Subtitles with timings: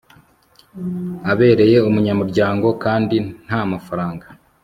[1.31, 3.15] abereye umunyamuryango kandi
[3.45, 4.25] ntamafaranga